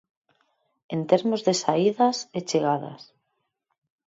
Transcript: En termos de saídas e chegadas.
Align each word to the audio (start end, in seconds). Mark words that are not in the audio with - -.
En 0.95 0.99
termos 1.11 1.41
de 1.47 1.53
saídas 1.63 2.17
e 2.37 2.39
chegadas. 2.49 3.01